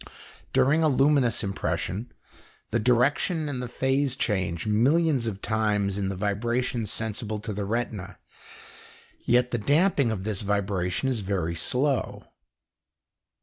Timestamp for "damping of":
9.59-10.23